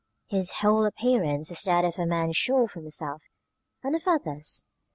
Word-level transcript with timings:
His 0.29 0.51
whole 0.61 0.83
appearance 0.85 1.49
was 1.49 1.61
that 1.61 1.85
of 1.85 1.99
a 1.99 2.07
man 2.07 2.31
sure 2.31 2.63
of 2.63 2.73
himself 2.73 3.21
and 3.83 3.95
of 3.95 4.07
others. 4.07 4.63